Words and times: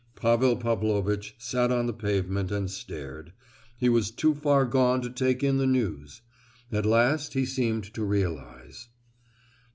Pavel 0.15 0.55
Pavlovitch 0.57 1.35
sat 1.37 1.71
on 1.71 1.85
the 1.85 1.93
pavement 1.93 2.51
and 2.51 2.71
stared, 2.71 3.33
he 3.77 3.87
was 3.87 4.09
too 4.09 4.33
far 4.33 4.65
gone 4.65 4.99
to 5.03 5.11
take 5.11 5.43
in 5.43 5.59
the 5.59 5.67
news. 5.67 6.21
At 6.71 6.87
last 6.87 7.33
he 7.33 7.45
seemed 7.45 7.83
to 7.93 8.03
realize. 8.03 8.87